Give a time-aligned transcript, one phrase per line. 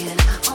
[0.00, 0.51] again.